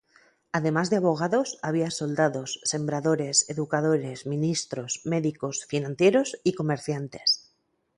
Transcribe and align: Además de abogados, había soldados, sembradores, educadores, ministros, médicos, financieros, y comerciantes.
Además 0.51 0.89
de 0.89 0.95
abogados, 0.97 1.59
había 1.61 1.91
soldados, 1.91 2.59
sembradores, 2.63 3.47
educadores, 3.51 4.25
ministros, 4.25 5.01
médicos, 5.05 5.65
financieros, 5.67 6.39
y 6.43 6.53
comerciantes. 6.53 7.53